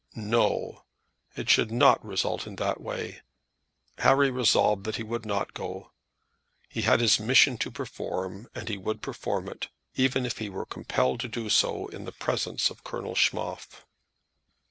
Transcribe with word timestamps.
No! 0.15 0.83
It 1.35 1.47
should 1.47 1.71
not 1.71 2.03
result 2.03 2.47
in 2.47 2.55
that 2.55 2.81
way. 2.81 3.21
Harry 3.99 4.31
resolved 4.31 4.83
that 4.85 4.95
he 4.95 5.03
would 5.03 5.27
not 5.27 5.53
go. 5.53 5.91
He 6.67 6.81
had 6.81 6.99
his 7.01 7.19
mission 7.19 7.55
to 7.59 7.69
perform 7.69 8.47
and 8.55 8.67
he 8.67 8.79
would 8.79 9.03
perform 9.03 9.47
it, 9.47 9.67
even 9.93 10.25
if 10.25 10.39
he 10.39 10.49
were 10.49 10.65
compelled 10.65 11.19
to 11.19 11.27
do 11.27 11.51
so 11.51 11.85
in 11.89 12.05
the 12.05 12.11
presence 12.11 12.71
of 12.71 12.83
Colonel 12.83 13.13
Schmoff. 13.13 13.85